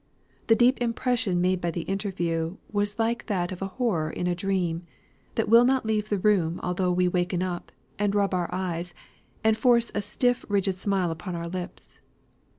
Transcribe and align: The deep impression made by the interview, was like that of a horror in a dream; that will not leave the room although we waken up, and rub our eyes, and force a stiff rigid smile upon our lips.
The 0.47 0.55
deep 0.55 0.81
impression 0.81 1.41
made 1.41 1.61
by 1.61 1.69
the 1.69 1.81
interview, 1.83 2.57
was 2.71 2.97
like 2.97 3.27
that 3.27 3.51
of 3.51 3.61
a 3.61 3.67
horror 3.67 4.09
in 4.09 4.25
a 4.25 4.33
dream; 4.33 4.81
that 5.35 5.47
will 5.47 5.63
not 5.63 5.85
leave 5.85 6.09
the 6.09 6.17
room 6.17 6.59
although 6.63 6.91
we 6.91 7.07
waken 7.07 7.43
up, 7.43 7.71
and 7.99 8.15
rub 8.15 8.33
our 8.33 8.49
eyes, 8.51 8.95
and 9.43 9.55
force 9.55 9.91
a 9.93 10.01
stiff 10.01 10.43
rigid 10.49 10.75
smile 10.75 11.11
upon 11.11 11.35
our 11.35 11.47
lips. 11.47 11.99